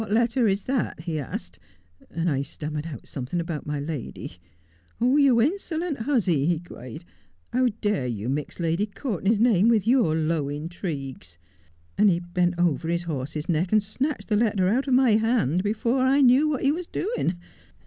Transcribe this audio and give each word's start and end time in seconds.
'"What 0.01 0.11
letter 0.11 0.47
is 0.47 0.63
that?" 0.63 1.01
he 1.01 1.19
asked, 1.19 1.59
and 2.09 2.27
I 2.27 2.41
stammered 2.41 2.87
out 2.87 3.05
something 3.07 3.39
about 3.39 3.67
my 3.67 3.79
lady." 3.79 4.37
You 4.99 5.39
insolent 5.39 5.99
hussy," 5.99 6.47
he 6.47 6.57
cried," 6.57 7.05
how 7.53 7.67
dare 7.81 8.07
you 8.07 8.27
mix 8.27 8.59
Lady 8.59 8.87
Courtenay's 8.87 9.39
name 9.39 9.67
with 9.69 9.85
your 9.85 10.15
low 10.15 10.49
intrigues 10.49 11.37
1" 11.97 11.97
and 11.99 12.09
he 12.09 12.19
bent 12.19 12.55
over 12.57 12.87
his 12.89 13.03
horse's 13.03 13.47
neck 13.47 13.71
and 13.71 13.83
snatched 13.83 14.29
the 14.29 14.35
letter 14.35 14.67
out 14.67 14.87
of 14.87 14.95
my 14.95 15.11
hand 15.17 15.61
before 15.61 15.99
I 16.01 16.21
knew 16.21 16.49
what 16.49 16.63
he 16.63 16.71
was 16.71 16.87
doing. 16.87 17.35